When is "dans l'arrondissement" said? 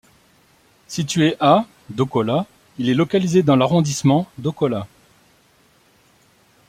3.43-4.25